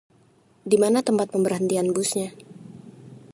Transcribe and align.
Di 0.69 0.77
mana 0.83 0.99
tempat 1.09 1.27
pemberhentian 1.33 1.87
busnya? 1.95 2.29